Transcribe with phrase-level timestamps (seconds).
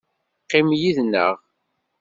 [0.43, 1.35] Qqim yid-neɣ.